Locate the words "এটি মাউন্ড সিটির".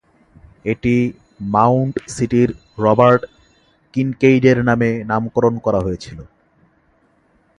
0.65-2.49